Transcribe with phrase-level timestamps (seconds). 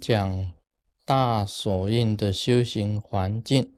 [0.00, 0.52] 讲
[1.04, 3.74] 大所印的修行环境。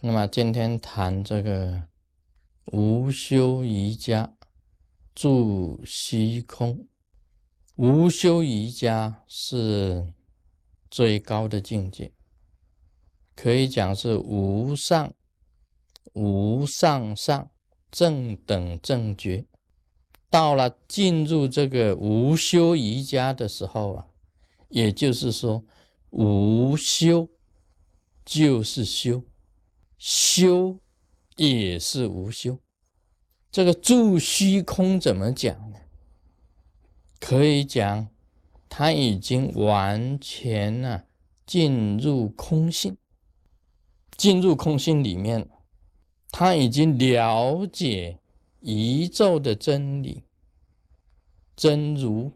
[0.00, 1.84] 那么今天谈这个
[2.72, 4.34] 无修瑜伽
[5.14, 6.88] 住虚空。
[7.76, 10.12] 无修瑜伽是
[10.90, 12.10] 最高的境界，
[13.34, 15.12] 可以讲是无上、
[16.14, 17.50] 无上上
[17.90, 19.44] 正等正觉。
[20.28, 24.06] 到了进入这个无修瑜伽的时候啊，
[24.68, 25.64] 也就是说，
[26.10, 27.28] 无修
[28.24, 29.22] 就是修，
[29.98, 30.78] 修
[31.36, 32.58] 也是无修。
[33.50, 35.78] 这个住虚空怎么讲呢？
[37.18, 38.08] 可以讲，
[38.68, 41.04] 他已经完全呢
[41.46, 42.98] 进入空性，
[44.16, 45.48] 进入空性里面，
[46.30, 48.20] 他已经了解
[48.60, 50.24] 宇宙的真理，
[51.56, 52.32] 真如，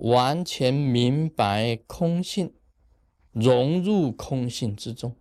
[0.00, 2.54] 完全明白空性，
[3.32, 5.16] 融入空性之中。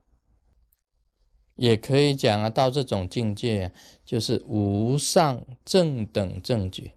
[1.56, 3.74] 也可以讲啊，到这种境界，
[4.06, 6.94] 就是无上正等正觉。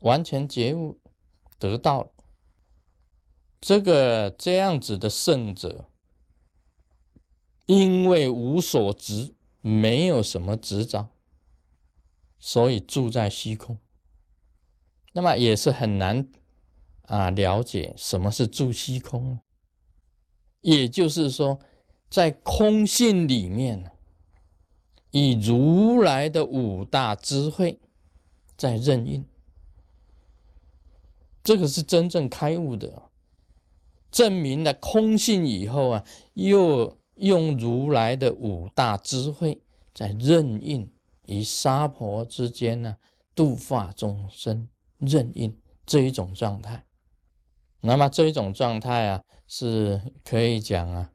[0.00, 1.00] 完全觉悟
[1.58, 2.12] 得到
[3.60, 5.88] 这个这样子的圣者，
[7.66, 11.08] 因为无所执，没有什么执着，
[12.40, 13.78] 所以住在虚空。
[15.12, 16.28] 那么也是很难
[17.06, 19.38] 啊了解什么是住虚空。
[20.60, 21.58] 也就是说，
[22.10, 23.92] 在空性里面，
[25.10, 27.80] 以如来的五大智慧
[28.56, 29.24] 在任运。
[31.44, 33.04] 这个是真正开悟的，
[34.10, 39.62] 证明了空性以后啊，又用如来的五大智慧
[39.94, 40.92] 在任运
[41.26, 42.96] 与沙婆之间呢，
[43.36, 44.68] 度化众生，
[44.98, 46.84] 任运这一种状态。
[47.86, 51.12] 那么这一种状态啊，是可以讲啊，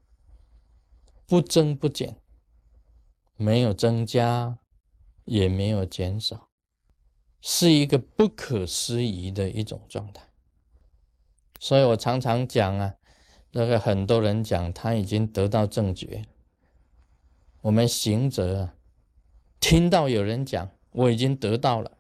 [1.27, 2.15] 不增不减，
[3.35, 4.57] 没有增加，
[5.25, 6.47] 也没有减少。
[7.41, 10.23] 是一个不可思议的一种状态，
[11.59, 12.95] 所以我常常讲啊，
[13.51, 16.25] 那个很多人讲他已经得到正觉，
[17.61, 18.69] 我们行者
[19.59, 21.97] 听到有人讲我已经得到了，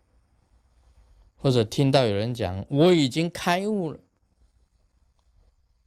[1.35, 3.99] 或者听到有人讲我已经开悟了，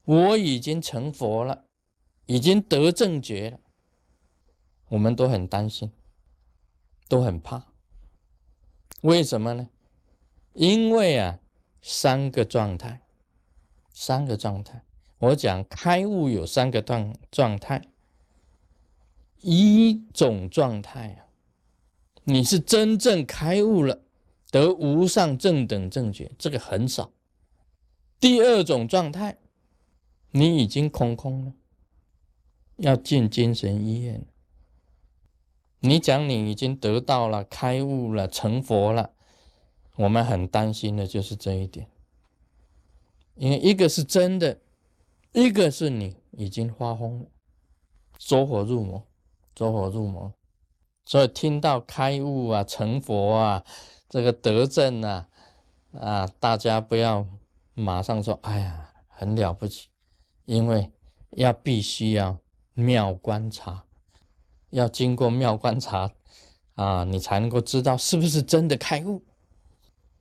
[0.04, 1.64] 我已经成佛了，
[2.26, 3.58] 已经得正觉了，
[4.88, 5.90] 我们都很担心，
[7.08, 7.66] 都很怕。
[9.02, 9.68] 为什么呢？
[10.52, 11.40] 因为啊，
[11.82, 13.02] 三个状态，
[13.92, 14.84] 三个状态。
[15.18, 17.82] 我讲开悟有三个状状态。
[19.40, 21.28] 一种状态啊，
[22.24, 24.00] 你是真正开悟了，
[24.50, 27.12] 得无上正等正觉，这个很少。
[28.18, 29.36] 第二种状态，
[30.36, 31.52] 你已经空空了，
[32.78, 34.26] 要进精神医院。
[35.78, 39.12] 你讲你已经得到了开悟了成佛了，
[39.94, 41.86] 我们很担心的就是这一点，
[43.36, 44.58] 因为一个是真的，
[45.32, 47.26] 一个是你已经发疯了，
[48.18, 49.06] 走火入魔，
[49.54, 50.32] 走火入魔，
[51.04, 53.64] 所以听到开悟啊、成佛啊、
[54.08, 55.28] 这个得正啊，
[55.92, 57.24] 啊，大家不要
[57.74, 59.90] 马上说哎呀很了不起，
[60.44, 60.90] 因为
[61.30, 62.38] 要必须要
[62.74, 63.84] 妙观察。
[64.70, 66.12] 要经过妙观察
[66.74, 69.22] 啊，你才能够知道是不是真的开悟，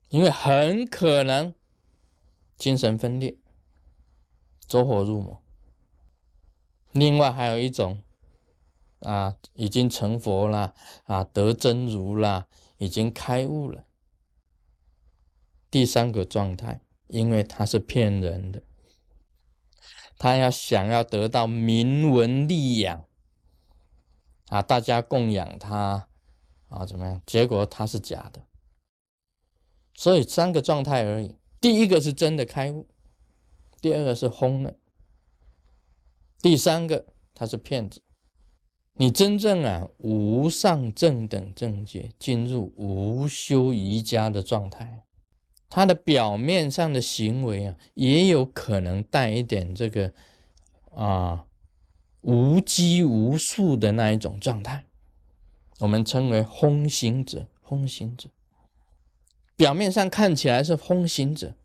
[0.10, 1.56] 因为很可能
[2.56, 3.36] 精神分裂、
[4.60, 5.42] 走火入魔。
[6.92, 8.04] 另外还有一种
[9.00, 12.48] 啊，已经成佛了啊，得真如了，
[12.78, 13.86] 已经开悟了。
[15.72, 18.62] 第三个状态，因为他是骗人的，
[20.24, 23.04] 他要想要得到名闻利养。
[24.48, 26.08] 啊，大家供养他
[26.70, 27.22] 啊，怎么样？
[27.26, 28.42] 结果他是假的，
[29.94, 31.36] 所以三个状态而已。
[31.60, 32.88] 第一个是真的开悟，
[33.82, 34.76] 第二个是轰了，
[36.42, 38.02] 第三个他是骗子。
[38.94, 45.04] 你真正啊无上正等正觉，进入无修瑜伽的状态，
[45.76, 50.14] 他的表面上的行为啊，也有可能带一点这个
[50.94, 51.48] 啊。
[52.22, 54.86] 无拘无束的那一种状态，
[55.80, 57.48] 我们称为空行者。
[57.64, 58.30] 空行者
[59.56, 61.56] 表面上看起来是空行者，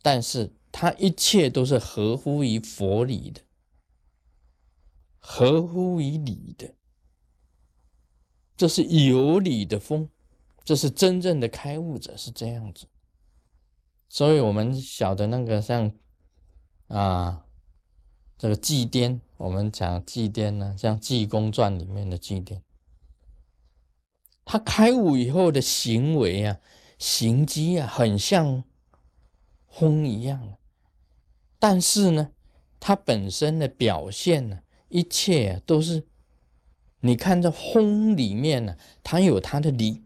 [0.00, 3.42] 但是他一切都是合乎于佛理的，
[5.18, 6.74] 合乎于理的。
[8.56, 10.08] 这是有理的风，
[10.64, 12.86] 这是真正的开悟者是这样子。
[14.14, 15.90] 所以，我们晓得那个像
[16.88, 17.46] 啊，
[18.36, 22.60] 这个祭奠，我们讲祭奠呢，像《济公传》里面的祭奠，
[24.44, 26.60] 他开悟以后的行为啊、
[26.98, 28.64] 行迹啊，很像
[29.66, 30.58] 风一样，
[31.58, 32.32] 但是呢，
[32.78, 34.60] 他本身的表现呢，
[34.90, 36.06] 一切都是，
[37.00, 40.04] 你看这风里面呢，它有它的理，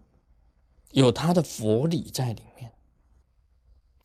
[0.93, 2.71] 有它的佛理在里面，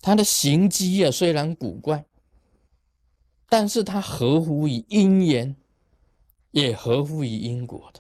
[0.02, 2.06] 他的行迹啊，虽然古怪。
[3.54, 5.58] 但是他合乎于因缘，
[6.52, 8.00] 也合乎于因果的。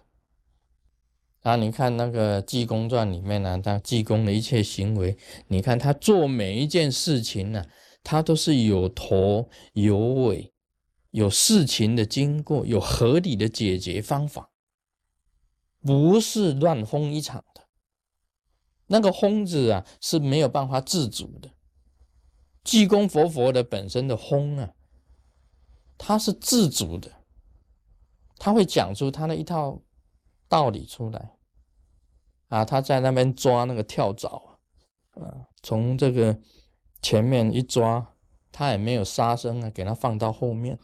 [1.41, 5.17] 啊，你看那个《济公传》里面呢，他济公的一切行为，
[5.47, 7.65] 你看他做每一件事情呢，
[8.01, 10.53] 他都是有头有尾，
[11.09, 14.51] 有事情的经过，有合理的解决方法，
[15.81, 17.63] 不是乱轰一场的。
[18.87, 21.51] 那个轰子啊是没有办法自主的。
[22.63, 24.73] 济公佛佛的本身的轰啊。
[25.97, 27.11] 他是自主的，
[28.37, 29.81] 他会讲出他的一套
[30.49, 31.37] 道理出来
[32.47, 32.65] 啊！
[32.65, 34.57] 他在那边抓那个跳蚤
[35.11, 36.39] 啊，从这个
[37.03, 38.15] 前面一抓，
[38.51, 40.79] 他也没有杀生啊，给他放到后面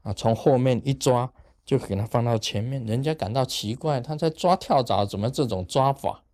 [0.00, 1.30] 啊，从后面一抓
[1.66, 6.24] 就给他放到前面，人家感到奇怪，他在抓跳蚤怎么这种抓法？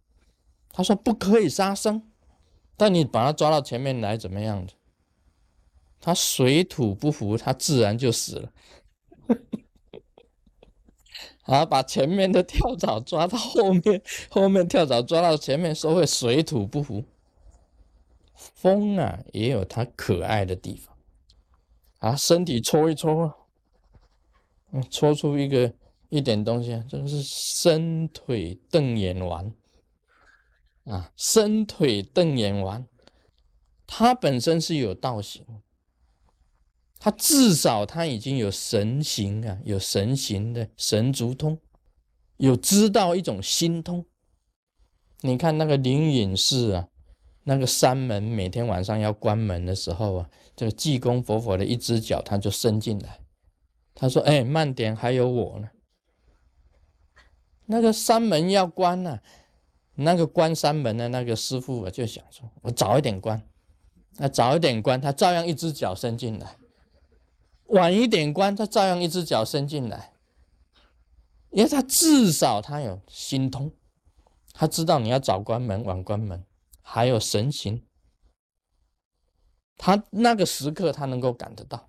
[0.70, 2.10] 他说不可以杀生，
[2.81, 4.73] 但你把他抓到前面来怎么样的？
[6.00, 8.53] 他水土不服，他自然就死了。
[11.44, 17.05] 啊，把前面的跳蚤抓到后面，后面跳蚤抓到前面，说会水土不服。
[18.35, 20.97] 风啊，也有它可爱的地方。
[21.99, 23.47] 啊，身体搓一搓，
[24.73, 25.71] 嗯，搓出一个
[26.09, 29.53] 一点东西，这个是伸腿瞪眼丸。
[30.85, 32.87] 啊，伸腿瞪眼丸，
[33.87, 35.44] 它本身是有道行。
[37.03, 41.59] 他至少他已经有神行啊，有神行的神足通，
[42.37, 44.05] 有知道一种心通。
[45.23, 46.88] 你看那个灵隐寺啊，
[47.44, 53.21] 那个山门每天晚上要关门的时候啊，这个济公佛佛的一只脚他就伸进来，
[53.94, 55.71] 他说：“哎，慢点，还有我呢。”
[57.65, 59.23] 那个山门要关了，
[60.00, 63.43] 那个关山门的那个师傅啊，就想说：“我早一点关，
[64.17, 66.56] 那早一点关，他照样一只脚伸进来。”
[67.70, 70.12] 晚一点关，他照样一只脚伸进来，
[71.50, 73.73] 因为他至少他有心通，
[74.52, 76.44] 他知道你要早关门、晚关门，
[76.82, 77.85] 还有神行，
[79.76, 81.88] 他那个时刻他能够感得到，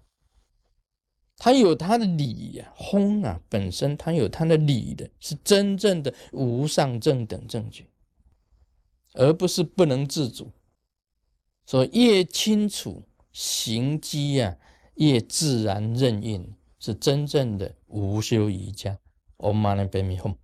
[1.37, 7.87] 他有他的理呀，轰啊，本身他有他的理的，是真正的无上正等正觉，
[9.13, 10.51] 而不是不能自主，
[11.65, 14.57] 所以越清楚行机呀。
[14.95, 18.99] 越自然任运，是真正的无修瑜伽。
[19.37, 20.35] Om Mani Padme Hum。